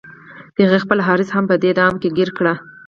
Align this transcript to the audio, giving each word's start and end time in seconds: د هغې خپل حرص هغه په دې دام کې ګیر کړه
د 0.55 0.57
هغې 0.65 0.79
خپل 0.85 0.97
حرص 1.07 1.29
هغه 1.35 1.47
په 1.49 1.55
دې 1.63 1.71
دام 1.79 1.93
کې 2.01 2.09
ګیر 2.17 2.29
کړه 2.37 2.53